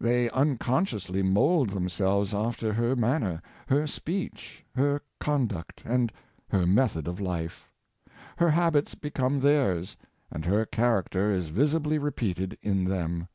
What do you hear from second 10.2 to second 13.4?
and her character is visibly repeated in them.